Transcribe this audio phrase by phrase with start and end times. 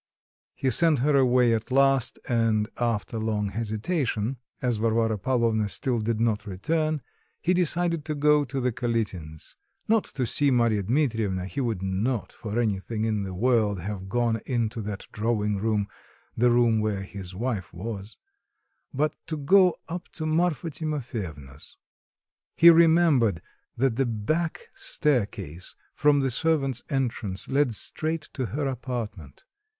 [0.55, 6.19] He sent her away at last, and after long hesitation (as Varvara Pavlovna still did
[6.19, 7.03] not return)
[7.39, 9.55] he decided to go to the Kalitins'
[9.87, 14.41] not to see Marya Dmitrievna (he would not for anything in the world have gone
[14.47, 15.87] into that drawing room,
[16.35, 18.17] the room where his wife was),
[18.91, 21.77] but to go up to Marfa Timofyevna's.
[22.57, 23.39] He remembered
[23.77, 29.43] that the back staircase from the servants' entrance led straight to her apartment.